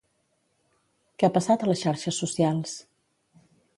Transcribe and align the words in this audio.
Què 1.19 1.27
ha 1.29 1.33
passat 1.35 1.65
a 1.65 1.69
les 1.73 1.83
xarxes 1.85 2.21
socials? 2.25 2.75